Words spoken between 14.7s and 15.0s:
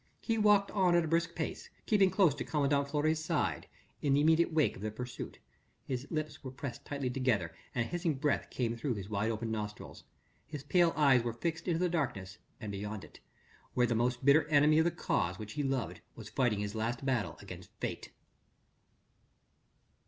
of the